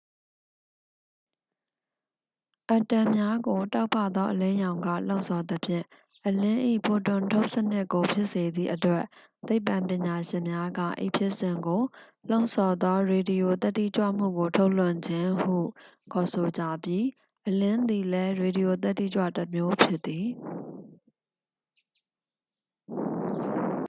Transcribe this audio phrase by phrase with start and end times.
[2.69, 5.85] "အက်တမ်များကို တောက်ပသော အလင်းရောင်က လှုံ့ဆော်သဖြင့်
[6.27, 9.03] အလင်း၏ ဖိုတွန်ထုတ်လွှတ်မှုကို ဖြစ်စေသည့်အတွက်
[9.47, 11.81] သိပ္ပံပညာရှင်များက ဤဖြစ်စဉ်ကို
[12.29, 15.57] "လှုံ့ဆော်သော ရေဒီယိုသတ္တိကြွမှုကို ထုတ်လွှတ်ခြင်း" ဟု
[16.11, 17.07] ခေါ်ဆိုကြပြီး
[17.47, 20.27] အလင်းသည်လည်း ရေဒီယိုသတ္တိကြွမှုတစ်မျိုးဖြစ်သည်။